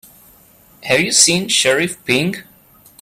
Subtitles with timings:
[0.81, 2.43] Have you seen Sheriff Pink?